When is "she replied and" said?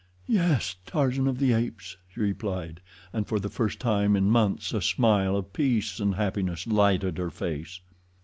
2.11-3.27